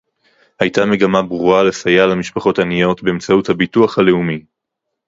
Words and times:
היתה 0.59 0.85
מגמה 0.85 1.21
ברורה 1.23 1.63
לסייע 1.63 2.05
למשפחות 2.05 2.59
עניות 2.59 3.03
באמצעות 3.03 3.49
הביטוח 3.49 3.97
הלאומי 3.97 4.43